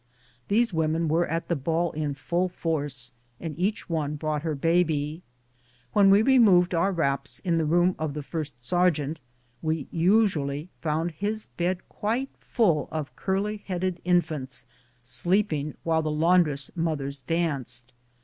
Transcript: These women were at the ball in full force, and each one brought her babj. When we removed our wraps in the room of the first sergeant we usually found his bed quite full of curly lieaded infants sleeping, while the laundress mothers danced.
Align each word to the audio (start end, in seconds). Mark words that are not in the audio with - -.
These 0.47 0.73
women 0.73 1.07
were 1.07 1.27
at 1.27 1.47
the 1.47 1.55
ball 1.55 1.91
in 1.91 2.15
full 2.15 2.49
force, 2.49 3.11
and 3.39 3.55
each 3.55 3.87
one 3.87 4.15
brought 4.15 4.41
her 4.41 4.55
babj. 4.55 5.21
When 5.93 6.09
we 6.09 6.23
removed 6.23 6.73
our 6.73 6.91
wraps 6.91 7.37
in 7.41 7.57
the 7.57 7.65
room 7.67 7.93
of 7.99 8.15
the 8.15 8.23
first 8.23 8.63
sergeant 8.63 9.21
we 9.61 9.87
usually 9.91 10.69
found 10.81 11.11
his 11.11 11.45
bed 11.55 11.87
quite 11.87 12.29
full 12.39 12.89
of 12.91 13.15
curly 13.15 13.63
lieaded 13.69 13.97
infants 14.03 14.65
sleeping, 15.03 15.75
while 15.83 16.01
the 16.01 16.09
laundress 16.09 16.71
mothers 16.75 17.21
danced. 17.21 17.93